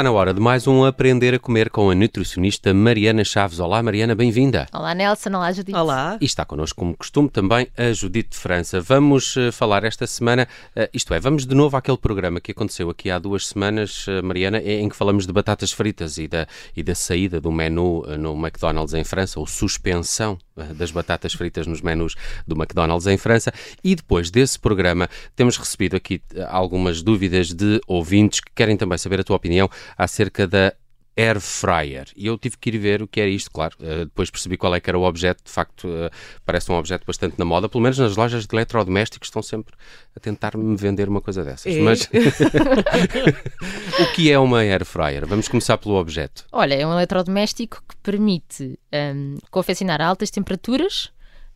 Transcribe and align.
Está 0.00 0.10
na 0.10 0.16
hora 0.16 0.32
de 0.32 0.40
mais 0.40 0.66
um 0.66 0.82
Aprender 0.82 1.34
a 1.34 1.38
Comer 1.38 1.68
com 1.68 1.90
a 1.90 1.94
nutricionista 1.94 2.72
Mariana 2.72 3.22
Chaves. 3.22 3.60
Olá, 3.60 3.82
Mariana, 3.82 4.14
bem-vinda. 4.14 4.66
Olá, 4.72 4.94
Nelson. 4.94 5.28
Olá, 5.28 5.52
Judite. 5.52 5.76
Olá. 5.76 6.16
E 6.18 6.24
está 6.24 6.42
connosco, 6.42 6.78
como 6.78 6.96
costume, 6.96 7.28
também 7.28 7.68
a 7.76 7.92
Judite 7.92 8.30
de 8.30 8.38
França. 8.38 8.80
Vamos 8.80 9.36
uh, 9.36 9.52
falar 9.52 9.84
esta 9.84 10.06
semana, 10.06 10.48
uh, 10.74 10.88
isto 10.94 11.12
é, 11.12 11.20
vamos 11.20 11.44
de 11.44 11.54
novo 11.54 11.76
àquele 11.76 11.98
programa 11.98 12.40
que 12.40 12.52
aconteceu 12.52 12.88
aqui 12.88 13.10
há 13.10 13.18
duas 13.18 13.48
semanas, 13.48 14.06
uh, 14.06 14.24
Mariana, 14.24 14.56
em 14.62 14.88
que 14.88 14.96
falamos 14.96 15.26
de 15.26 15.34
batatas 15.34 15.70
fritas 15.70 16.16
e 16.16 16.26
da, 16.26 16.46
e 16.74 16.82
da 16.82 16.94
saída 16.94 17.38
do 17.38 17.52
menu 17.52 18.02
no 18.18 18.32
McDonald's 18.34 18.94
em 18.94 19.04
França, 19.04 19.38
ou 19.38 19.46
suspensão 19.46 20.38
das 20.74 20.90
batatas 20.90 21.32
fritas 21.32 21.66
nos 21.66 21.80
menus 21.80 22.14
do 22.46 22.54
McDonald's 22.54 23.06
em 23.06 23.16
França. 23.16 23.52
E 23.82 23.94
depois 23.94 24.30
desse 24.30 24.58
programa, 24.58 25.08
temos 25.34 25.56
recebido 25.56 25.96
aqui 25.96 26.22
algumas 26.48 27.02
dúvidas 27.02 27.52
de 27.52 27.80
ouvintes 27.86 28.40
que 28.40 28.50
querem 28.54 28.76
também 28.76 28.98
saber 28.98 29.20
a 29.20 29.24
tua 29.24 29.36
opinião 29.36 29.68
acerca 29.96 30.46
da 30.46 30.72
air 31.20 31.40
fryer. 31.40 32.08
E 32.16 32.26
eu 32.26 32.38
tive 32.38 32.56
que 32.56 32.70
ir 32.70 32.78
ver 32.78 33.02
o 33.02 33.08
que 33.08 33.20
era 33.20 33.28
isto, 33.28 33.50
claro. 33.50 33.76
Uh, 33.78 34.04
depois 34.06 34.30
percebi 34.30 34.56
qual 34.56 34.74
é 34.74 34.80
que 34.80 34.88
era 34.88 34.98
o 34.98 35.02
objeto. 35.02 35.42
De 35.44 35.50
facto, 35.50 35.86
uh, 35.86 36.10
parece 36.44 36.72
um 36.72 36.74
objeto 36.76 37.04
bastante 37.06 37.38
na 37.38 37.44
moda. 37.44 37.68
Pelo 37.68 37.82
menos 37.82 37.98
nas 37.98 38.16
lojas 38.16 38.46
de 38.46 38.54
eletrodomésticos 38.54 39.28
estão 39.28 39.42
sempre 39.42 39.74
a 40.16 40.20
tentar 40.20 40.56
me 40.56 40.76
vender 40.76 41.08
uma 41.08 41.20
coisa 41.20 41.44
dessas. 41.44 41.74
É. 41.74 41.80
Mas 41.80 42.08
o 44.00 44.12
que 44.14 44.30
é 44.30 44.38
uma 44.38 44.60
air 44.60 44.84
fryer? 44.84 45.26
Vamos 45.26 45.48
começar 45.48 45.76
pelo 45.78 45.96
objeto. 45.96 46.46
Olha, 46.50 46.74
é 46.74 46.86
um 46.86 46.92
eletrodoméstico 46.92 47.82
que 47.86 47.96
permite 47.96 48.78
um, 49.14 49.36
confeccionar 49.50 50.00
a 50.00 50.06
altas 50.06 50.30
temperaturas 50.30 51.12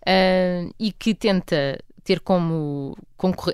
um, 0.06 0.70
e 0.78 0.92
que 0.92 1.14
tenta 1.14 1.78
ter 2.04 2.20
como 2.20 2.96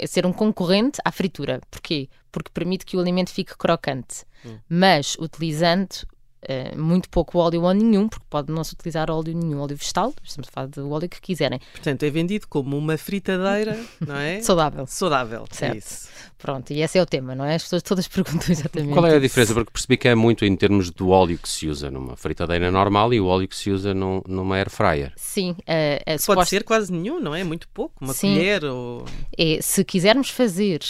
ser 0.07 0.27
um 0.27 0.33
concorrente 0.33 1.01
à 1.05 1.13
fritura. 1.13 1.61
Porquê? 1.71 2.09
Porque 2.31 2.51
permite 2.53 2.85
que 2.85 2.97
o 2.97 3.01
alimento 3.01 3.31
fique 3.31 3.57
crocante, 3.57 4.25
hum. 4.45 4.59
mas 4.69 5.17
utilizando 5.19 6.07
uh, 6.49 6.81
muito 6.81 7.09
pouco 7.09 7.39
óleo 7.39 7.63
ou 7.63 7.73
nenhum, 7.73 8.09
porque 8.09 8.25
pode 8.29 8.53
não 8.53 8.65
se 8.65 8.75
utilizar 8.75 9.11
óleo 9.11 9.35
nenhum, 9.35 9.61
óleo 9.61 9.77
vegetal, 9.77 10.15
estamos 10.23 10.49
a 10.49 10.53
falar 10.53 10.67
do 10.69 10.91
óleo 10.91 11.09
que 11.09 11.21
quiserem. 11.21 11.61
Portanto, 11.73 12.03
é 12.03 12.11
vendido 12.11 12.47
como 12.49 12.77
uma 12.77 12.97
fritadeira, 12.97 13.79
não 14.07 14.17
é? 14.17 14.41
Saudável. 14.41 14.87
Saudável, 14.87 15.45
certo. 15.51 15.75
É 15.75 15.79
isso. 15.79 16.09
Pronto, 16.39 16.73
e 16.73 16.81
esse 16.81 16.99
é 16.99 17.03
o 17.03 17.07
tema, 17.07 17.35
não 17.35 17.45
é? 17.45 17.57
As 17.57 17.63
pessoas 17.65 17.83
todas 17.83 18.09
perguntam 18.09 18.49
exatamente. 18.49 18.93
Qual 18.93 19.07
é 19.07 19.11
a 19.11 19.13
isso. 19.13 19.21
diferença? 19.21 19.55
Porque 19.55 19.71
percebi 19.71 19.97
que 19.97 20.09
é 20.09 20.15
muito 20.15 20.45
em 20.45 20.57
termos 20.57 20.91
do 20.91 21.11
óleo 21.11 21.39
que 21.39 21.49
se 21.49 21.69
usa 21.69 21.91
numa 21.91 22.17
fritadeira 22.17 22.71
normal 22.71 23.13
e 23.13 23.21
o 23.21 23.27
óleo 23.27 23.47
que 23.47 23.57
se 23.57 23.71
usa 23.71 23.93
num, 23.93 24.23
numa 24.27 24.57
air 24.57 24.71
fryer. 24.71 25.13
Sim, 25.17 25.51
uh, 25.51 26.05
Pode 26.05 26.23
suposto... 26.23 26.51
ser 26.51 26.65
quase 26.65 26.93
nenhum, 26.93 27.21
não 27.21 27.35
é? 27.35 27.45
Muito 27.45 27.69
pouco, 27.69 27.95
uma 28.01 28.15
Sim. 28.15 28.35
colher 28.35 28.65
ou. 28.65 29.05
É, 29.37 29.59
se 29.61 29.85
quisermos 29.85 30.31
fazer 30.31 30.81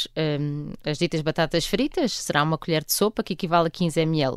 um, 0.40 0.72
as 0.84 0.98
ditas 0.98 1.20
batatas 1.20 1.66
fritas, 1.66 2.12
será 2.12 2.42
uma 2.42 2.56
colher 2.56 2.84
de 2.84 2.92
sopa 2.92 3.22
que 3.22 3.32
equivale 3.32 3.68
a 3.68 3.70
15 3.70 4.00
ml. 4.00 4.36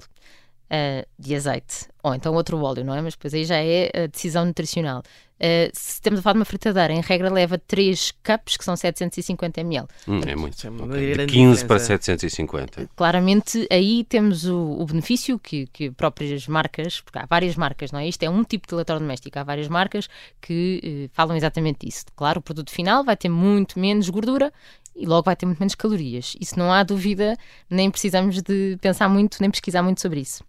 Uh, 0.73 1.05
de 1.19 1.35
azeite, 1.35 1.87
ou 2.01 2.15
então 2.15 2.33
outro 2.33 2.59
óleo, 2.59 2.83
não 2.83 2.95
é? 2.95 3.01
Mas 3.01 3.13
depois 3.13 3.31
aí 3.31 3.45
já 3.45 3.57
é 3.57 3.91
a 3.93 4.07
decisão 4.07 4.43
nutricional. 4.43 5.03
Uh, 5.43 5.69
se 5.73 5.93
estamos 5.93 6.19
a 6.19 6.23
falar 6.23 6.33
de 6.33 6.39
uma 6.39 6.45
fritadeira, 6.45 6.93
em 6.93 7.01
regra 7.01 7.29
leva 7.29 7.57
3 7.57 8.11
cups, 8.23 8.57
que 8.57 8.63
são 8.63 8.75
750 8.77 9.61
ml. 9.61 9.87
Hum, 10.07 10.21
é 10.25 10.35
muito. 10.35 10.65
É 10.65 10.69
Okay. 10.73 11.07
De 11.07 11.13
grande 11.13 11.33
15 11.33 11.65
para 11.65 11.77
diferença. 11.77 12.03
750. 12.05 12.89
Claramente 12.95 13.67
aí 13.69 14.03
temos 14.05 14.45
o, 14.45 14.57
o 14.57 14.85
benefício 14.85 15.37
que, 15.37 15.67
que 15.67 15.91
próprias 15.91 16.47
marcas, 16.47 17.01
porque 17.01 17.19
há 17.19 17.25
várias 17.25 17.55
marcas, 17.55 17.91
não 17.91 17.99
é? 17.99 18.07
Isto 18.07 18.23
é 18.23 18.29
um 18.29 18.43
tipo 18.43 18.67
de 18.67 18.73
eletrodoméstico, 18.73 19.37
há 19.37 19.43
várias 19.43 19.67
marcas 19.67 20.09
que 20.41 20.81
eh, 20.83 21.09
falam 21.13 21.35
exatamente 21.35 21.87
isso. 21.87 22.05
Claro, 22.15 22.39
o 22.39 22.41
produto 22.41 22.71
final 22.71 23.03
vai 23.03 23.15
ter 23.15 23.29
muito 23.29 23.79
menos 23.79 24.09
gordura 24.09 24.51
e 24.95 25.05
logo 25.05 25.23
vai 25.23 25.35
ter 25.35 25.45
muito 25.45 25.59
menos 25.59 25.75
calorias. 25.75 26.35
Isso 26.39 26.57
não 26.57 26.71
há 26.71 26.83
dúvida, 26.83 27.37
nem 27.69 27.89
precisamos 27.89 28.41
de 28.41 28.77
pensar 28.81 29.09
muito, 29.09 29.37
nem 29.41 29.49
pesquisar 29.49 29.81
muito 29.81 30.01
sobre 30.01 30.19
isso. 30.19 30.43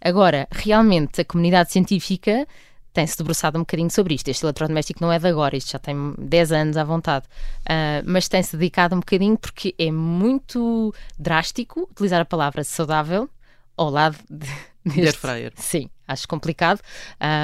Agora, 0.00 0.48
realmente, 0.50 1.20
a 1.20 1.24
comunidade 1.24 1.72
científica 1.72 2.46
tem-se 2.92 3.16
debruçado 3.16 3.56
um 3.56 3.62
bocadinho 3.62 3.90
sobre 3.90 4.14
isto. 4.14 4.28
Este 4.28 4.44
eletrodoméstico 4.44 5.00
não 5.00 5.12
é 5.12 5.18
de 5.18 5.26
agora, 5.26 5.56
isto 5.56 5.70
já 5.70 5.78
tem 5.78 6.14
10 6.18 6.52
anos 6.52 6.76
à 6.76 6.84
vontade, 6.84 7.26
uh, 7.62 8.02
mas 8.04 8.28
tem-se 8.28 8.56
dedicado 8.56 8.96
um 8.96 9.00
bocadinho 9.00 9.38
porque 9.38 9.74
é 9.78 9.90
muito 9.90 10.92
drástico 11.18 11.88
utilizar 11.90 12.20
a 12.20 12.24
palavra 12.24 12.64
saudável 12.64 13.28
ao 13.76 13.90
lado 13.90 14.18
de, 14.28 14.48
De 14.84 15.00
air 15.02 15.16
fryer. 15.16 15.52
Sim, 15.56 15.90
acho 16.08 16.26
complicado, 16.26 16.80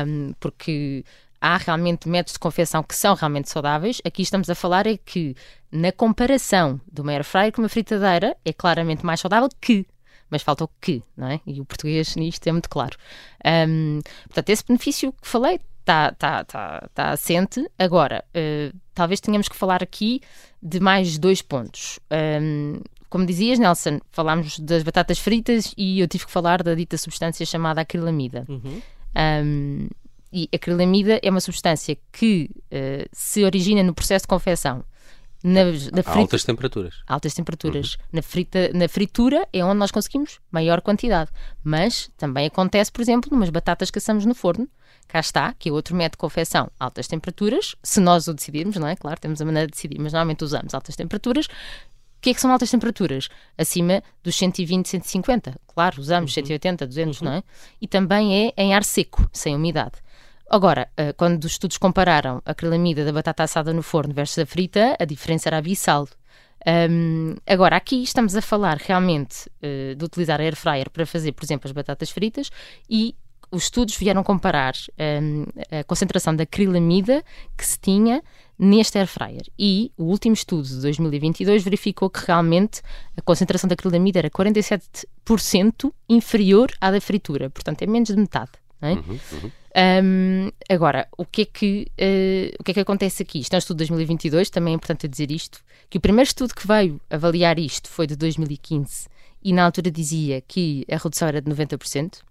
um, 0.06 0.32
porque 0.40 1.04
há 1.40 1.56
realmente 1.56 2.08
métodos 2.08 2.34
de 2.34 2.38
confecção 2.38 2.82
que 2.82 2.94
são 2.94 3.14
realmente 3.14 3.50
saudáveis. 3.50 4.00
Aqui 4.04 4.22
estamos 4.22 4.48
a 4.50 4.54
falar 4.54 4.86
é 4.86 4.96
que, 4.96 5.34
na 5.70 5.92
comparação 5.92 6.80
de 6.90 7.00
uma 7.00 7.12
air 7.12 7.24
fryer 7.24 7.52
com 7.52 7.62
uma 7.62 7.68
fritadeira, 7.68 8.36
é 8.44 8.52
claramente 8.52 9.04
mais 9.04 9.20
saudável 9.20 9.48
que. 9.60 9.86
Mas 10.28 10.42
falta 10.42 10.64
o 10.64 10.70
que, 10.80 11.02
não 11.16 11.28
é? 11.28 11.40
E 11.46 11.60
o 11.60 11.64
português 11.64 12.16
nisto 12.16 12.46
é 12.46 12.52
muito 12.52 12.68
claro. 12.68 12.96
Um, 13.68 14.00
portanto, 14.24 14.50
esse 14.50 14.64
benefício 14.66 15.12
que 15.12 15.28
falei 15.28 15.60
está 15.80 16.10
tá, 16.12 16.44
tá, 16.44 16.88
tá 16.92 17.10
assente. 17.10 17.64
Agora, 17.78 18.24
uh, 18.34 18.76
talvez 18.92 19.20
tenhamos 19.20 19.48
que 19.48 19.56
falar 19.56 19.82
aqui 19.82 20.20
de 20.60 20.80
mais 20.80 21.16
dois 21.16 21.42
pontos. 21.42 22.00
Um, 22.42 22.80
como 23.08 23.24
dizias, 23.24 23.58
Nelson, 23.58 24.00
falámos 24.10 24.58
das 24.58 24.82
batatas 24.82 25.18
fritas 25.18 25.72
e 25.76 26.00
eu 26.00 26.08
tive 26.08 26.26
que 26.26 26.32
falar 26.32 26.62
da 26.62 26.74
dita 26.74 26.98
substância 26.98 27.46
chamada 27.46 27.80
acrilamida. 27.80 28.44
Uhum. 28.48 28.82
Um, 29.16 29.88
e 30.32 30.48
acrilamida 30.54 31.18
é 31.22 31.30
uma 31.30 31.40
substância 31.40 31.96
que 32.12 32.50
uh, 32.72 33.08
se 33.12 33.44
origina 33.44 33.82
no 33.82 33.94
processo 33.94 34.24
de 34.24 34.28
confecção. 34.28 34.84
Na, 35.44 35.64
na 35.64 35.72
frita- 36.02 36.10
altas 36.18 36.44
temperaturas. 36.44 36.94
altas 37.06 37.34
temperaturas. 37.34 37.96
Na, 38.12 38.22
frita, 38.22 38.70
na 38.74 38.88
fritura 38.88 39.46
é 39.52 39.64
onde 39.64 39.78
nós 39.78 39.90
conseguimos 39.92 40.40
maior 40.50 40.80
quantidade. 40.80 41.30
Mas 41.62 42.10
também 42.16 42.46
acontece, 42.46 42.90
por 42.90 43.00
exemplo, 43.02 43.30
numas 43.30 43.50
batatas 43.50 43.90
que 43.90 43.98
assamos 43.98 44.24
no 44.26 44.34
forno. 44.34 44.68
Cá 45.06 45.20
está, 45.20 45.52
que 45.56 45.68
é 45.68 45.72
outro 45.72 45.94
método 45.94 46.12
de 46.16 46.18
confecção, 46.18 46.68
altas 46.80 47.06
temperaturas. 47.06 47.76
Se 47.82 48.00
nós 48.00 48.26
o 48.26 48.34
decidirmos, 48.34 48.76
não 48.76 48.88
é? 48.88 48.96
Claro, 48.96 49.20
temos 49.20 49.40
a 49.40 49.44
maneira 49.44 49.66
de 49.68 49.72
decidir, 49.72 49.98
mas 50.00 50.12
normalmente 50.12 50.42
usamos 50.42 50.74
altas 50.74 50.96
temperaturas. 50.96 51.46
O 51.46 52.20
que 52.20 52.30
é 52.30 52.34
que 52.34 52.40
são 52.40 52.50
altas 52.50 52.70
temperaturas? 52.70 53.28
Acima 53.56 54.02
dos 54.24 54.34
120, 54.34 54.88
150. 54.88 55.60
Claro, 55.68 56.00
usamos 56.00 56.32
180, 56.34 56.84
200, 56.88 57.20
não 57.20 57.32
é? 57.34 57.42
E 57.80 57.86
também 57.86 58.48
é 58.48 58.52
em 58.60 58.74
ar 58.74 58.82
seco, 58.82 59.28
sem 59.32 59.54
umidade. 59.54 59.92
Agora, 60.48 60.88
eh, 60.96 61.12
quando 61.12 61.44
os 61.44 61.52
estudos 61.52 61.76
compararam 61.76 62.40
a 62.44 62.52
acrilamida 62.52 63.04
da 63.04 63.12
batata 63.12 63.42
assada 63.42 63.72
no 63.72 63.82
forno 63.82 64.14
versus 64.14 64.38
a 64.38 64.46
frita, 64.46 64.96
a 64.98 65.04
diferença 65.04 65.48
era 65.48 65.58
abissal. 65.58 66.06
Um, 66.66 67.34
agora, 67.46 67.76
aqui 67.76 68.02
estamos 68.02 68.34
a 68.34 68.42
falar 68.42 68.76
realmente 68.78 69.48
uh, 69.62 69.94
de 69.94 70.04
utilizar 70.04 70.40
air 70.40 70.56
fryer 70.56 70.90
para 70.90 71.06
fazer, 71.06 71.32
por 71.32 71.44
exemplo, 71.44 71.68
as 71.68 71.72
batatas 71.72 72.10
fritas 72.10 72.50
e 72.90 73.14
os 73.50 73.64
estudos 73.64 73.96
vieram 73.96 74.24
comparar 74.24 74.74
um, 75.22 75.44
a 75.70 75.84
concentração 75.84 76.34
da 76.34 76.42
acrilamida 76.42 77.24
que 77.56 77.64
se 77.64 77.78
tinha 77.78 78.22
neste 78.58 78.98
air 78.98 79.06
fryer. 79.06 79.42
E 79.58 79.92
o 79.96 80.04
último 80.04 80.34
estudo 80.34 80.66
de 80.66 80.80
2022 80.80 81.62
verificou 81.62 82.10
que 82.10 82.24
realmente 82.26 82.82
a 83.16 83.22
concentração 83.22 83.68
da 83.68 83.74
acrilamida 83.74 84.18
era 84.18 84.30
47% 84.30 85.92
inferior 86.08 86.72
à 86.80 86.90
da 86.90 87.00
fritura, 87.00 87.48
portanto 87.50 87.82
é 87.82 87.86
menos 87.86 88.08
de 88.08 88.16
metade. 88.16 88.52
É? 88.80 88.92
Uhum, 88.92 89.18
uhum. 89.32 89.50
Um, 89.76 90.50
agora, 90.70 91.06
o 91.18 91.24
que, 91.24 91.42
é 91.42 91.44
que, 91.44 91.86
uh, 91.92 92.56
o 92.58 92.64
que 92.64 92.70
é 92.70 92.74
que 92.74 92.80
acontece 92.80 93.22
aqui? 93.22 93.40
Isto 93.40 93.54
é 93.54 93.56
um 93.56 93.58
estudo 93.58 93.76
de 93.78 93.88
2022, 93.88 94.50
também 94.50 94.72
é 94.72 94.76
importante 94.76 95.06
dizer 95.06 95.30
isto, 95.30 95.62
que 95.90 95.98
o 95.98 96.00
primeiro 96.00 96.26
estudo 96.26 96.54
que 96.54 96.66
veio 96.66 97.00
avaliar 97.10 97.58
isto 97.58 97.88
foi 97.88 98.06
de 98.06 98.16
2015 98.16 99.08
e 99.42 99.52
na 99.52 99.64
altura 99.64 99.90
dizia 99.90 100.40
que 100.40 100.84
a 100.90 100.96
redução 100.96 101.28
era 101.28 101.40
de 101.40 101.50
90%, 101.50 102.16
uh, 102.16 102.22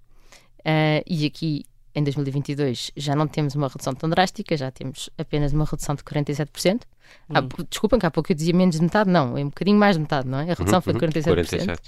e 1.05 1.25
aqui 1.25 1.65
em 1.95 2.03
2022 2.03 2.91
já 2.95 3.15
não 3.15 3.27
temos 3.27 3.55
uma 3.55 3.67
redução 3.67 3.93
tão 3.93 4.09
drástica, 4.09 4.55
já 4.57 4.69
temos 4.69 5.09
apenas 5.17 5.53
uma 5.53 5.65
redução 5.65 5.95
de 5.95 6.03
47%. 6.03 6.81
Ah, 7.29 7.39
Hum. 7.41 7.47
desculpem 7.69 7.99
que 7.99 8.05
há 8.05 8.11
pouco 8.11 8.31
eu 8.31 8.35
dizia 8.35 8.53
menos 8.53 8.75
de 8.77 8.81
metade, 8.81 9.09
não, 9.09 9.37
é 9.37 9.41
um 9.43 9.49
bocadinho 9.49 9.77
mais 9.77 9.95
de 9.95 10.01
metade, 10.01 10.27
não 10.27 10.39
é? 10.39 10.43
A 10.51 10.55
redução 10.55 10.77
Uhum, 10.77 10.81
foi 10.81 10.93
de 10.93 11.05
uhum. 11.05 11.11
47%. 11.11 11.23
47. 11.23 11.81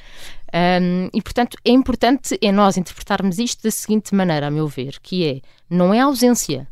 Um, 0.54 1.09
e, 1.13 1.21
portanto, 1.21 1.57
é 1.65 1.71
importante 1.71 2.38
é 2.42 2.51
nós 2.51 2.77
interpretarmos 2.77 3.39
isto 3.39 3.63
da 3.63 3.71
seguinte 3.71 4.13
maneira, 4.13 4.48
a 4.48 4.51
meu 4.51 4.68
ver, 4.68 5.00
que 5.01 5.25
é, 5.25 5.42
não 5.69 5.94
é 5.94 6.00
ausência, 6.01 6.68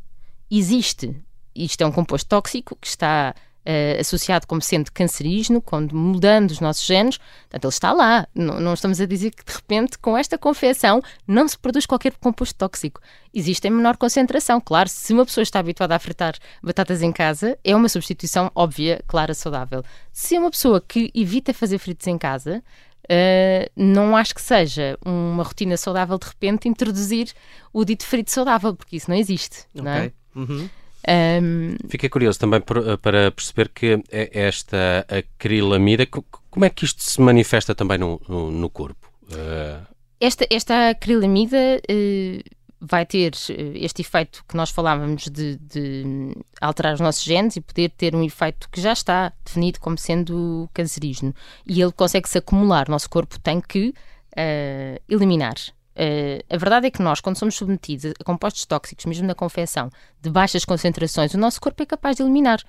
existe. 0.49 1.15
Isto 1.55 1.81
é 1.81 1.85
um 1.87 1.91
composto 1.91 2.27
tóxico 2.29 2.77
que 2.79 2.87
está 2.87 3.33
uh, 3.65 3.99
associado 3.99 4.45
como 4.47 4.61
sendo 4.61 4.91
cancerígeno, 4.91 5.61
quando 5.61 5.95
mudando 5.95 6.51
os 6.51 6.59
nossos 6.59 6.85
genes, 6.85 7.17
portanto, 7.17 7.65
ele 7.65 7.69
está 7.69 7.91
lá. 7.91 8.27
Não, 8.33 8.59
não 8.59 8.73
estamos 8.73 9.01
a 9.01 9.05
dizer 9.05 9.31
que, 9.31 9.43
de 9.43 9.53
repente, 9.53 9.97
com 9.97 10.17
esta 10.17 10.37
confecção, 10.37 11.01
não 11.27 11.47
se 11.47 11.57
produz 11.57 11.85
qualquer 11.85 12.13
composto 12.17 12.55
tóxico. 12.55 13.01
Existe 13.33 13.67
em 13.67 13.71
menor 13.71 13.97
concentração. 13.97 14.61
Claro, 14.61 14.87
se 14.89 15.13
uma 15.13 15.25
pessoa 15.25 15.43
está 15.43 15.59
habituada 15.59 15.95
a 15.95 15.99
fritar 15.99 16.35
batatas 16.61 17.01
em 17.01 17.11
casa, 17.11 17.57
é 17.63 17.75
uma 17.75 17.89
substituição 17.89 18.51
óbvia, 18.55 19.01
clara, 19.07 19.33
saudável. 19.33 19.83
Se 20.11 20.35
é 20.35 20.39
uma 20.39 20.51
pessoa 20.51 20.79
que 20.79 21.11
evita 21.13 21.53
fazer 21.53 21.77
fritos 21.77 22.07
em 22.07 22.17
casa, 22.17 22.63
Uh, 23.05 23.69
não 23.75 24.17
acho 24.17 24.33
que 24.33 24.41
seja 24.41 24.97
uma 25.05 25.43
rotina 25.43 25.77
saudável 25.77 26.17
de 26.17 26.25
repente 26.25 26.67
introduzir 26.67 27.31
o 27.71 27.85
dito 27.85 28.03
frito 28.03 28.31
saudável, 28.31 28.75
porque 28.75 28.95
isso 28.95 29.11
não 29.11 29.15
existe. 29.15 29.65
Não 29.75 29.87
é? 29.87 30.11
Uhum. 30.35 30.67
Um, 31.07 31.75
Fiquei 31.87 32.09
curioso 32.09 32.39
também 32.39 32.59
por- 32.61 32.97
para 32.97 33.31
perceber 33.31 33.69
que 33.69 34.01
é 34.11 34.29
esta 34.33 35.05
acrilamida, 35.07 36.05
co- 36.05 36.25
como 36.49 36.65
é 36.65 36.69
que 36.69 36.83
isto 36.85 37.03
se 37.03 37.21
manifesta 37.21 37.75
também 37.75 37.97
no, 37.97 38.19
no- 38.27 38.69
corpo? 38.69 39.07
Uh, 39.23 39.85
esta, 40.19 40.47
esta 40.49 40.89
acrilamida 40.89 41.57
uh, 41.89 42.43
vai 42.81 43.05
ter 43.05 43.33
este 43.75 44.01
efeito 44.01 44.43
que 44.47 44.55
nós 44.57 44.69
falávamos 44.71 45.25
de, 45.29 45.57
de, 45.57 46.33
alterar 46.59 46.93
os 46.95 46.99
nossos 46.99 47.23
genes 47.23 47.55
e 47.55 47.61
poder 47.61 47.89
ter 47.89 48.15
um 48.15 48.23
efeito 48.23 48.67
que 48.71 48.81
já 48.81 48.93
está 48.93 49.31
definido 49.43 49.79
como 49.79 49.97
sendo 49.97 50.69
cancerígeno. 50.73 51.33
E 51.67 51.81
ele 51.81 51.91
consegue 51.91 52.27
se 52.29 52.37
acumular. 52.37 52.87
O 52.87 52.91
nosso 52.91 53.09
corpo 53.09 53.39
tem 53.39 53.61
que 53.61 53.89
uh, 53.89 55.01
eliminar. 55.09 55.55
Uh, 55.95 56.43
a 56.49 56.57
verdade 56.57 56.87
é 56.87 56.91
que 56.91 57.01
nós, 57.01 57.21
quando 57.21 57.37
somos 57.37 57.55
submetidos 57.55 58.13
a 58.19 58.23
compostos 58.23 58.65
tóxicos, 58.65 59.05
mesmo 59.05 59.25
na 59.25 59.33
confecção, 59.33 59.89
de 60.21 60.29
baixas 60.29 60.65
concentrações, 60.65 61.33
o 61.33 61.37
nosso 61.37 61.61
corpo 61.61 61.81
é 61.81 61.85
capaz 61.85 62.17
de 62.17 62.23
eliminar. 62.23 62.59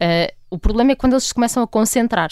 Uh, 0.00 0.32
o 0.48 0.58
problema 0.58 0.92
é 0.92 0.94
quando 0.94 1.12
eles 1.12 1.32
começam 1.32 1.62
a 1.62 1.66
concentrar. 1.66 2.30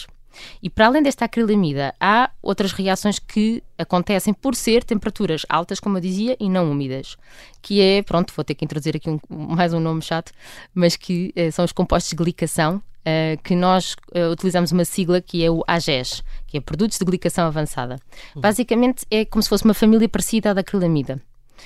E 0.62 0.71
para 0.71 0.87
além 0.87 1.03
desta 1.03 1.25
acrilamida, 1.25 1.95
há 2.00 2.31
outras 2.41 2.73
reações 2.73 3.19
que 3.19 3.62
acontecem 3.77 4.33
por 4.33 4.55
ser 4.55 4.85
temperaturas 4.85 5.45
altas, 5.49 5.81
como 5.81 5.97
eu 5.97 6.00
dizia, 6.00 6.37
e 6.39 6.49
não 6.49 6.71
úmidas. 6.71 7.17
Que 7.61 7.81
é, 7.81 8.03
pronto, 8.03 8.33
vou 8.35 8.44
ter 8.44 8.55
que 8.55 8.65
introduzir 8.65 8.97
aqui 8.97 9.11
um, 9.11 9.21
mais 9.31 9.73
um 9.73 9.81
nome 9.81 10.03
chato, 10.03 10.33
mas 10.75 10.97
que 10.97 11.33
uh, 11.37 11.53
são 11.53 11.65
os 11.65 11.73
compostos 11.73 12.11
de 12.11 12.17
glicação, 12.17 12.83
uh, 13.08 13.43
que 13.43 13.55
nós 13.55 13.94
uh, 14.14 14.31
utilizamos 14.31 14.72
uma 14.72 14.84
sigla 14.84 15.20
que 15.20 15.43
é 15.44 15.50
o 15.50 15.64
AGES, 15.66 16.22
que 16.46 16.58
é 16.58 16.60
Produtos 16.60 16.99
de 16.99 17.05
Glicação 17.05 17.46
Avançada. 17.46 17.96
Uhum. 18.34 18.43
Basicamente 18.43 19.06
é 19.10 19.25
como 19.25 19.43
se 19.43 19.49
fosse 19.49 19.64
uma 19.64 19.75
família 19.75 20.08
parecida 20.08 20.50
à 20.50 20.55
da 20.55 20.60
acrilamida. 20.60 21.20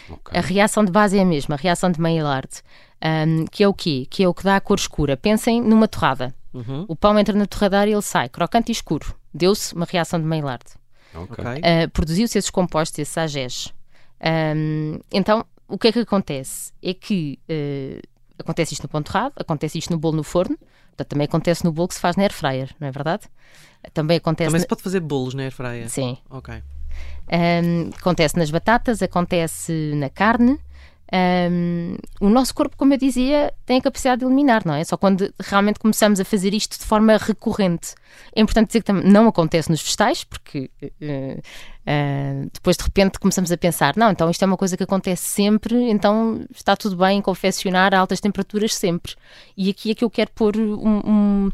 Okay. 0.08 0.38
A 0.38 0.42
reação 0.42 0.84
de 0.84 0.92
base 0.92 1.18
é 1.18 1.22
a 1.22 1.24
mesma, 1.24 1.54
a 1.54 1.58
reação 1.58 1.90
de 1.90 2.00
Maillard, 2.00 2.48
um, 3.04 3.44
que 3.46 3.62
é 3.62 3.68
o 3.68 3.74
quê? 3.74 4.06
Que 4.08 4.22
é 4.22 4.28
o 4.28 4.34
que 4.34 4.44
dá 4.44 4.56
a 4.56 4.60
cor 4.60 4.78
escura. 4.78 5.16
Pensem 5.16 5.60
numa 5.60 5.88
torrada. 5.88 6.34
Uhum. 6.52 6.84
O 6.88 6.96
pão 6.96 7.18
entra 7.18 7.36
na 7.36 7.46
torradeira 7.46 7.88
e 7.88 7.92
ele 7.92 8.02
sai 8.02 8.28
crocante 8.28 8.70
e 8.70 8.72
escuro. 8.72 9.14
Deu-se 9.32 9.74
uma 9.74 9.86
reação 9.88 10.20
de 10.20 10.26
Maillard. 10.26 10.64
Okay. 11.14 11.44
Uh, 11.44 11.90
Produziu-se 11.92 12.38
esses 12.38 12.50
compostos, 12.50 12.98
esses 12.98 13.16
AGEs. 13.16 13.72
Um, 14.56 14.98
então, 15.10 15.44
o 15.68 15.78
que 15.78 15.88
é 15.88 15.92
que 15.92 15.98
acontece? 16.00 16.72
É 16.82 16.94
que 16.94 17.38
uh, 17.50 18.00
acontece 18.38 18.74
isto 18.74 18.82
no 18.82 18.88
pão 18.88 19.02
torrado, 19.02 19.34
acontece 19.36 19.78
isto 19.78 19.90
no 19.90 19.98
bolo 19.98 20.16
no 20.16 20.22
forno, 20.22 20.58
portanto, 20.92 21.08
também 21.08 21.24
acontece 21.24 21.64
no 21.64 21.72
bolo 21.72 21.88
que 21.88 21.94
se 21.94 22.00
faz 22.00 22.16
na 22.16 22.22
air 22.22 22.32
fryer, 22.32 22.70
não 22.78 22.88
é 22.88 22.90
verdade? 22.90 23.24
Também 23.92 24.18
acontece. 24.18 24.48
Também 24.48 24.60
se 24.60 24.66
pode 24.68 24.82
fazer 24.82 25.00
bolos 25.00 25.34
na 25.34 25.42
air 25.42 25.52
fryer. 25.52 25.88
Sim. 25.88 26.16
Ok. 26.30 26.62
Um, 27.32 27.90
acontece 27.98 28.36
nas 28.36 28.50
batatas, 28.50 29.02
acontece 29.02 29.92
na 29.96 30.08
carne. 30.08 30.58
Um, 31.14 31.96
o 32.20 32.30
nosso 32.30 32.54
corpo, 32.54 32.74
como 32.74 32.94
eu 32.94 32.98
dizia, 32.98 33.52
tem 33.66 33.78
a 33.78 33.82
capacidade 33.82 34.20
de 34.20 34.24
eliminar, 34.24 34.62
não 34.64 34.74
é? 34.74 34.82
Só 34.82 34.96
quando 34.96 35.32
realmente 35.38 35.78
começamos 35.78 36.18
a 36.18 36.24
fazer 36.24 36.54
isto 36.54 36.78
de 36.78 36.86
forma 36.86 37.18
recorrente. 37.18 37.94
É 38.34 38.40
importante 38.40 38.68
dizer 38.68 38.82
que 38.82 38.92
não 38.92 39.28
acontece 39.28 39.70
nos 39.70 39.82
vegetais, 39.82 40.24
porque 40.24 40.70
uh, 40.82 41.38
uh, 41.38 42.50
depois 42.50 42.78
de 42.78 42.84
repente 42.84 43.18
começamos 43.18 43.52
a 43.52 43.58
pensar: 43.58 43.94
não, 43.94 44.10
então 44.10 44.30
isto 44.30 44.42
é 44.42 44.46
uma 44.46 44.56
coisa 44.56 44.74
que 44.74 44.84
acontece 44.84 45.26
sempre, 45.26 45.90
então 45.90 46.46
está 46.54 46.74
tudo 46.74 46.96
bem 46.96 47.20
confeccionar 47.20 47.94
a 47.94 47.98
altas 47.98 48.20
temperaturas 48.20 48.74
sempre. 48.74 49.14
E 49.54 49.68
aqui 49.68 49.90
é 49.90 49.94
que 49.94 50.04
eu 50.04 50.10
quero 50.10 50.30
pôr 50.30 50.56
um, 50.56 51.02
um 51.04 51.50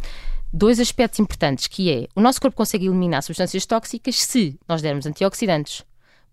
dois 0.52 0.78
aspectos 0.78 1.18
importantes, 1.18 1.66
que 1.66 1.90
é 1.90 2.06
o 2.14 2.20
nosso 2.20 2.40
corpo 2.40 2.56
consegue 2.56 2.86
eliminar 2.86 3.24
substâncias 3.24 3.66
tóxicas 3.66 4.20
se 4.20 4.56
nós 4.68 4.80
dermos 4.80 5.04
antioxidantes. 5.04 5.84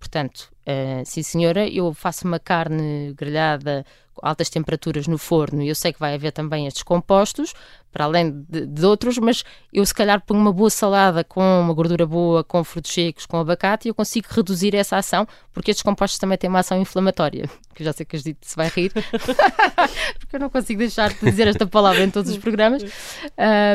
Portanto, 0.05 0.51
uh, 0.67 1.03
sim 1.03 1.23
senhora, 1.23 1.67
eu 1.67 1.91
faço 1.91 2.27
uma 2.27 2.39
carne 2.39 3.11
grelhada 3.17 3.83
com 4.13 4.25
altas 4.25 4.51
temperaturas 4.51 5.07
no 5.07 5.17
forno 5.17 5.63
e 5.63 5.67
eu 5.67 5.73
sei 5.73 5.91
que 5.91 5.99
vai 5.99 6.13
haver 6.13 6.31
também 6.31 6.67
estes 6.67 6.83
compostos, 6.83 7.55
para 7.95 8.03
além 8.03 8.45
de, 8.49 8.65
de, 8.65 8.85
outros, 8.85 9.17
mas 9.17 9.45
eu 9.71 9.85
se 9.85 9.93
calhar 9.93 10.21
ponho 10.21 10.37
uma 10.37 10.51
boa 10.51 10.69
salada 10.69 11.23
com 11.23 11.61
uma 11.61 11.73
gordura 11.73 12.05
boa, 12.05 12.43
com 12.43 12.61
frutos 12.61 12.91
secos, 12.91 13.25
com 13.25 13.37
abacate 13.37 13.87
e 13.87 13.89
eu 13.89 13.95
consigo 13.95 14.27
reduzir 14.29 14.75
essa 14.75 14.97
ação, 14.97 15.25
porque 15.53 15.71
estes 15.71 15.81
compostos 15.81 16.19
também 16.19 16.37
têm 16.37 16.49
uma 16.49 16.59
ação 16.59 16.77
inflamatória, 16.77 17.49
que 17.73 17.83
eu 17.83 17.85
já 17.85 17.93
sei 17.93 18.05
que 18.05 18.17
a 18.17 18.19
Judite 18.19 18.39
se 18.41 18.53
vai 18.57 18.67
rir, 18.67 18.91
porque 20.19 20.35
eu 20.35 20.39
não 20.41 20.49
consigo 20.49 20.79
deixar 20.79 21.13
de 21.13 21.19
dizer 21.21 21.47
esta 21.47 21.65
palavra 21.65 22.03
em 22.03 22.11
todos 22.11 22.29
os 22.29 22.37
programas, 22.37 22.83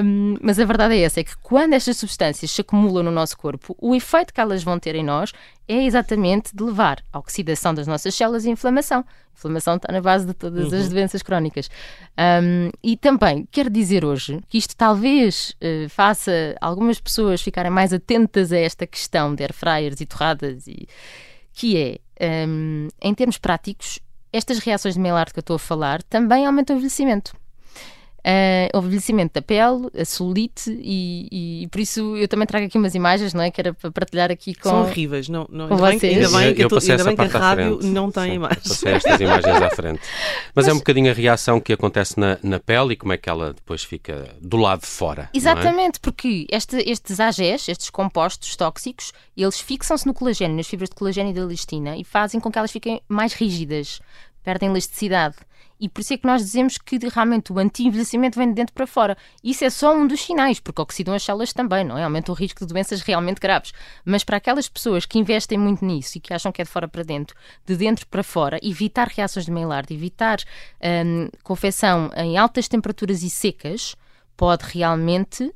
um, 0.05 0.37
mas 0.43 0.59
a 0.59 0.67
verdade 0.67 0.97
é 0.97 1.01
essa, 1.01 1.21
é 1.21 1.25
que 1.25 1.39
quando 1.39 1.73
estas 1.73 1.97
substâncias 1.97 2.51
se 2.51 2.61
acumulam 2.61 3.03
no 3.03 3.11
nosso 3.11 3.39
corpo, 3.39 3.75
o 3.81 3.95
efeito 3.95 4.35
que 4.35 4.41
elas 4.43 4.63
vão 4.63 4.79
ter 4.79 4.95
em 4.97 5.03
nós 5.03 5.33
é 5.71 5.85
exatamente 5.85 6.55
de 6.55 6.65
levar 6.65 7.01
à 7.13 7.19
oxidação 7.21 7.73
das 7.73 7.87
nossas 7.87 8.13
células 8.13 8.45
e 8.45 8.51
inflamação. 8.51 9.01
A 9.01 9.39
inflamação 9.39 9.77
está 9.77 9.93
na 9.93 10.01
base 10.01 10.27
de 10.27 10.35
todas 10.35 10.73
as 10.73 10.87
uhum. 10.87 10.89
doenças 10.91 11.23
crónicas. 11.23 11.71
Um, 12.19 12.71
e 12.83 12.97
também 12.97 13.47
quero 13.53 13.71
dizer 13.71 14.05
hoje 14.11 14.41
que 14.49 14.59
isto 14.59 14.77
talvez 14.77 15.57
uh, 15.63 15.89
faça 15.89 16.57
algumas 16.61 17.01
pessoas 17.01 17.41
ficarem 17.41 17.71
mais 17.71 17.93
atentas 17.93 18.53
a 18.53 18.59
esta 18.59 18.87
questão 18.87 19.35
de 19.35 19.43
air 19.43 19.53
fryers 19.53 20.01
e 20.01 20.07
torradas, 20.07 20.67
e, 20.67 20.89
que 21.53 21.77
é, 22.21 22.47
um, 22.47 22.89
em 23.01 23.15
termos 23.15 23.39
práticos, 23.39 23.99
estas 24.33 24.59
reações 24.59 24.95
de 24.95 25.01
Maillard 25.01 25.33
que 25.33 25.39
eu 25.39 25.43
estou 25.43 25.57
a 25.57 25.59
falar 25.59 26.03
também 26.03 26.47
aumentam 26.47 26.77
o 26.77 26.79
envelhecimento 26.79 27.35
uh, 28.21 28.79
o 28.79 28.81
envelhecimento 28.81 29.35
da 29.35 29.43
pele, 29.43 29.89
a 29.99 30.05
celulite 30.05 30.71
e, 30.71 31.63
e, 31.63 31.69
por 31.69 31.81
isso 31.81 32.17
eu 32.17 32.29
também 32.29 32.47
trago 32.47 32.67
aqui 32.67 32.79
umas 32.79 32.95
imagens, 32.95 33.35
não 33.35 33.43
é? 33.43 33.51
Que 33.51 33.61
era 33.61 33.75
para 33.75 33.91
partilhar 33.91 34.31
aqui 34.31 34.55
com 34.55 34.69
São 34.69 34.83
horríveis, 34.83 35.29
não, 35.29 35.47
não 35.51 35.69
com 35.69 35.77
vocês. 35.77 36.17
Ainda 36.17 36.39
bem 36.39 36.55
que, 36.55 36.63
eu, 36.63 36.69
eu 36.69 36.79
ainda 36.79 37.05
bem 37.05 37.17
que 37.17 37.37
a 37.37 37.41
rádio 37.41 37.81
não 37.83 38.11
tem 38.11 38.35
imagens. 38.35 38.69
Passei 38.69 38.93
estas 38.93 39.21
imagens 39.21 39.63
à 39.63 39.71
frente. 39.71 40.01
Mas, 40.55 40.67
Mas, 40.67 40.69
é 40.69 40.73
um 40.73 40.79
bocadinho 40.79 41.11
a 41.11 41.15
reação 41.15 41.61
que 41.61 41.73
acontece 41.73 42.19
na, 42.19 42.39
na 42.43 42.59
pele 42.59 42.93
e 42.93 42.97
como 42.97 43.13
é 43.13 43.17
que 43.17 43.29
ela 43.29 43.53
depois 43.53 43.83
fica 43.83 44.29
do 44.41 44.57
lado 44.57 44.81
de 44.81 44.87
fora. 44.87 45.31
É? 45.33 45.37
Exatamente, 45.37 45.97
é? 45.97 46.01
porque 46.01 46.47
este, 46.51 46.77
estes 46.89 47.21
AGs, 47.21 47.69
estes 47.69 47.91
compostos 47.91 48.57
tóxicos, 48.57 49.13
eles 49.37 49.61
fixam-se 49.61 50.07
no 50.07 50.15
colagênio, 50.15 50.57
nas 50.57 50.67
fibras 50.67 50.89
de 50.89 50.95
colagênio 50.95 51.31
e 51.31 51.35
da 51.35 51.41
elastina 51.41 51.97
e 51.97 52.05
fazem 52.05 52.41
com 52.41 52.51
que 52.51 52.59
elas 52.59 52.71
fiquem 52.71 53.01
mais 53.09 53.33
rígidas, 53.33 54.01
perdem 54.43 54.71
elasticidade. 54.71 55.37
E 55.81 55.89
por 55.89 56.03
isso 56.03 56.13
é 56.13 56.19
que 56.19 56.27
nós 56.27 56.43
dizemos 56.43 56.77
que 56.77 56.99
realmente 57.09 57.51
o 57.53 57.59
anti-envelhecimento 57.59 58.39
vem 58.39 58.49
de 58.49 58.55
dentro 58.55 58.75
para 58.75 58.87
fora. 58.87 59.17
Isso 59.43 59.65
é 59.65 59.71
só 59.71 59.97
um 59.97 60.07
dos 60.07 60.21
sinais, 60.21 60.61
porque 60.61 60.83
oxidam 60.83 61.15
as 61.15 61.23
células 61.23 61.55
também, 61.55 61.85
não 61.85 61.97
é? 61.97 62.05
Aumenta 62.05 62.31
o 62.31 62.35
risco 62.35 62.61
de 62.61 62.67
doenças 62.67 63.01
realmente 63.01 63.41
graves. 63.41 63.73
Mas 64.05 64.23
para 64.23 64.37
aquelas 64.37 64.69
pessoas 64.69 65.07
que 65.07 65.19
investem 65.19 65.57
muito 65.57 65.83
nisso 65.83 66.19
e 66.19 66.21
que 66.21 66.35
acham 66.35 66.53
que 66.53 66.61
é 66.61 66.65
de 66.65 66.71
fora 66.71 66.87
para 66.87 67.03
dentro, 67.03 67.35
de 67.65 67.77
dentro 67.77 68.07
para 68.09 68.23
fora, 68.23 68.59
evitar 68.63 69.09
reações 69.09 69.47
de 69.47 69.51
Maillard, 69.51 69.93
evitar 69.93 70.39
hum, 71.07 71.31
confecção 71.43 72.11
em 72.15 72.37
altas 72.37 72.69
temperaturas 72.69 73.23
e 73.23 73.31
secas, 73.31 73.97
pode 74.37 74.65
realmente 74.67 75.51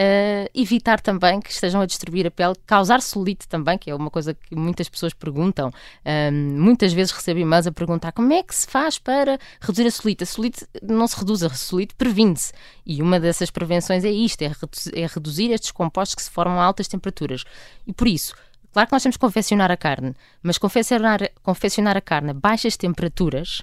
Uh, 0.00 0.48
evitar 0.54 0.98
também 0.98 1.42
que 1.42 1.50
estejam 1.50 1.82
a 1.82 1.84
destruir 1.84 2.26
a 2.26 2.30
pele, 2.30 2.54
causar 2.64 3.02
celulite 3.02 3.46
também, 3.46 3.76
que 3.76 3.90
é 3.90 3.94
uma 3.94 4.08
coisa 4.08 4.32
que 4.32 4.56
muitas 4.56 4.88
pessoas 4.88 5.12
perguntam. 5.12 5.68
Uh, 5.68 6.32
muitas 6.32 6.94
vezes 6.94 7.12
recebo 7.12 7.38
e-mails 7.38 7.66
a 7.66 7.72
perguntar 7.72 8.12
como 8.12 8.32
é 8.32 8.42
que 8.42 8.54
se 8.54 8.66
faz 8.66 8.98
para 8.98 9.38
reduzir 9.60 9.86
a 9.86 9.90
celulite. 9.90 10.24
A 10.24 10.26
celulite 10.26 10.66
não 10.80 11.06
se 11.06 11.18
reduz, 11.18 11.42
a 11.42 11.50
celulite 11.50 11.94
previne-se. 11.96 12.50
E 12.86 13.02
uma 13.02 13.20
dessas 13.20 13.50
prevenções 13.50 14.02
é 14.02 14.10
isto, 14.10 14.40
é, 14.40 14.48
reduzir, 14.48 14.98
é 14.98 15.06
reduzir 15.06 15.50
estes 15.50 15.70
compostos 15.70 16.14
que 16.14 16.22
se 16.22 16.30
formam 16.30 16.58
a 16.58 16.64
altas 16.64 16.88
temperaturas. 16.88 17.44
E 17.86 17.92
por 17.92 18.08
isso, 18.08 18.34
claro 18.72 18.88
que 18.88 18.94
nós 18.94 19.02
temos 19.02 19.16
que 19.18 19.20
confeccionar 19.20 19.70
a 19.70 19.76
carne, 19.76 20.16
mas 20.42 20.56
confeccionar, 20.56 21.30
confeccionar 21.42 21.98
a 21.98 22.00
carne 22.00 22.30
a 22.30 22.34
baixas 22.34 22.74
temperaturas, 22.74 23.62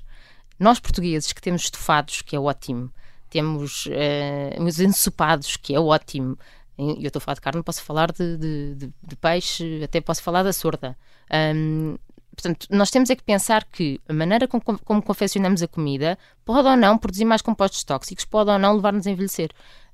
nós 0.59 0.79
portugueses 0.79 1.33
que 1.33 1.41
temos 1.41 1.63
estofados, 1.63 2.21
que 2.21 2.35
é 2.35 2.39
ótimo, 2.39 2.91
temos 3.29 3.85
uh, 3.87 4.63
os 4.63 4.79
ensopados, 4.79 5.57
que 5.57 5.73
é 5.73 5.79
ótimo. 5.79 6.37
Eu 6.77 7.07
estou 7.07 7.19
a 7.19 7.21
falar 7.21 7.35
de 7.35 7.41
carne, 7.41 7.63
posso 7.63 7.83
falar 7.83 8.11
de, 8.11 8.37
de, 8.37 8.75
de, 8.75 8.93
de 9.01 9.15
peixe, 9.15 9.81
até 9.83 9.99
posso 9.99 10.21
falar 10.21 10.43
da 10.43 10.53
sorda. 10.53 10.95
Um, 11.55 11.97
portanto, 12.35 12.67
nós 12.69 12.91
temos 12.91 13.09
é 13.09 13.15
que 13.15 13.23
pensar 13.23 13.63
que 13.63 13.99
a 14.07 14.13
maneira 14.13 14.47
como, 14.47 14.61
como 14.63 15.01
confeccionamos 15.01 15.63
a 15.63 15.67
comida 15.67 16.19
pode 16.45 16.67
ou 16.67 16.77
não 16.77 16.97
produzir 16.97 17.25
mais 17.25 17.41
compostos 17.41 17.83
tóxicos, 17.83 18.25
pode 18.25 18.51
ou 18.51 18.59
não 18.59 18.75
levar-nos 18.75 19.07
a 19.07 19.11
envelhecer. 19.11 19.49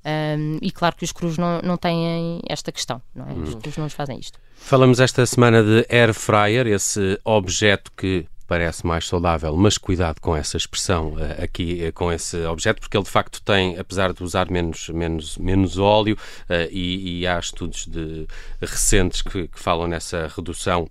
Um, 0.05 0.57
e 0.61 0.69
claro 0.69 0.97
que 0.97 1.05
os 1.05 1.13
crus 1.13 1.37
não, 1.37 1.61
não 1.61 1.77
têm 1.77 2.41
esta 2.49 2.73
questão, 2.73 3.01
não 3.15 3.25
é? 3.29 3.33
Os 3.33 3.55
hum. 3.55 3.61
crus 3.61 3.77
não 3.77 3.85
nos 3.85 3.93
fazem 3.93 4.19
isto. 4.19 4.37
Falamos 4.55 4.99
esta 4.99 5.25
semana 5.25 5.63
de 5.63 5.85
air 5.89 6.13
fryer, 6.13 6.67
esse 6.67 7.17
objeto 7.23 7.89
que 7.95 8.25
parece 8.53 8.85
mais 8.85 9.07
saudável, 9.07 9.57
mas 9.57 9.79
cuidado 9.79 10.21
com 10.21 10.35
essa 10.35 10.57
expressão 10.57 11.13
uh, 11.13 11.43
aqui, 11.43 11.87
uh, 11.87 11.91
com 11.91 12.11
esse 12.11 12.37
objeto, 12.45 12.79
porque 12.79 12.95
ele 12.95 13.03
de 13.03 13.09
facto 13.09 13.41
tem, 13.41 13.79
apesar 13.79 14.13
de 14.13 14.23
usar 14.23 14.47
menos, 14.51 14.89
menos, 14.89 15.39
menos 15.39 15.79
óleo, 15.79 16.15
uh, 16.47 16.69
e, 16.69 17.21
e, 17.21 17.27
há 17.27 17.39
estudos 17.39 17.87
de, 17.87 18.27
recentes 18.61 19.23
que, 19.23 19.47
que 19.47 19.59
falam 19.59 19.87
nessa 19.87 20.31
redução 20.35 20.87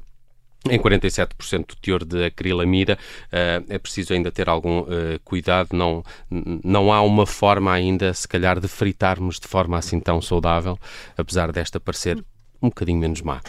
em 0.68 0.76
47% 0.76 1.66
do 1.68 1.76
teor 1.76 2.04
de 2.04 2.24
acrilamida, 2.24 2.96
é 3.68 3.78
preciso 3.80 4.12
ainda 4.12 4.30
ter 4.30 4.48
algum 4.48 4.84
cuidado, 5.24 5.70
não, 5.72 6.04
não 6.30 6.92
há 6.92 7.02
uma 7.02 7.26
forma 7.26 7.72
ainda, 7.72 8.14
se 8.14 8.28
calhar, 8.28 8.60
de 8.60 8.68
fritarmos 8.68 9.40
de 9.40 9.48
forma 9.48 9.76
assim 9.76 9.98
tão 9.98 10.22
saudável, 10.22 10.78
apesar 11.18 11.50
desta 11.50 11.80
parecer 11.80 12.24
um 12.62 12.68
bocadinho 12.68 13.00
menos 13.00 13.20
má. 13.22 13.40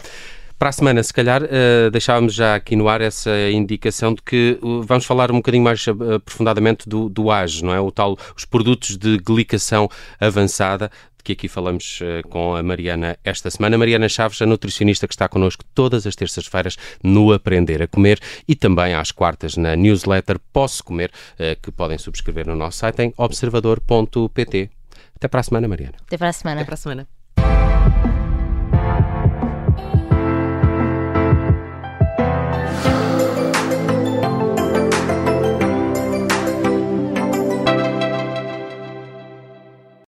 Para 0.64 0.70
a 0.70 0.72
semana, 0.72 1.02
se 1.02 1.12
calhar, 1.12 1.42
uh, 1.42 1.90
deixávamos 1.90 2.32
já 2.32 2.54
aqui 2.54 2.74
no 2.74 2.88
ar 2.88 3.02
essa 3.02 3.30
indicação 3.50 4.14
de 4.14 4.22
que 4.22 4.58
uh, 4.62 4.82
vamos 4.82 5.04
falar 5.04 5.30
um 5.30 5.34
bocadinho 5.34 5.62
mais 5.62 5.84
aprofundadamente 5.86 6.88
do, 6.88 7.10
do 7.10 7.30
AGE, 7.30 7.62
não 7.62 7.74
é? 7.74 7.78
O 7.78 7.92
tal, 7.92 8.16
os 8.34 8.46
produtos 8.46 8.96
de 8.96 9.18
glicação 9.18 9.90
avançada, 10.18 10.90
que 11.22 11.32
aqui 11.32 11.48
falamos 11.48 12.00
uh, 12.00 12.26
com 12.30 12.56
a 12.56 12.62
Mariana 12.62 13.18
esta 13.22 13.50
semana. 13.50 13.76
Mariana 13.76 14.08
Chaves, 14.08 14.40
a 14.40 14.46
nutricionista 14.46 15.06
que 15.06 15.12
está 15.12 15.28
connosco 15.28 15.62
todas 15.74 16.06
as 16.06 16.16
terças-feiras 16.16 16.78
no 17.02 17.30
Aprender 17.34 17.82
a 17.82 17.86
Comer 17.86 18.18
e 18.48 18.56
também 18.56 18.94
às 18.94 19.12
quartas 19.12 19.58
na 19.58 19.76
newsletter 19.76 20.38
Posso 20.50 20.82
Comer, 20.82 21.10
uh, 21.34 21.60
que 21.60 21.70
podem 21.70 21.98
subscrever 21.98 22.46
no 22.46 22.56
nosso 22.56 22.78
site 22.78 23.02
em 23.02 23.12
observador.pt. 23.18 24.70
Até 25.14 25.28
para 25.28 25.40
a 25.40 25.42
semana, 25.42 25.68
Mariana. 25.68 25.96
Até 26.06 26.16
para 26.16 26.30
a 26.30 26.32
semana. 26.32 26.62
Até 26.62 26.64
para 26.64 26.74
a 26.74 26.78
semana. 26.78 27.13